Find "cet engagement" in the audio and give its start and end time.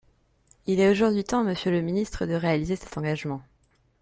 2.75-3.43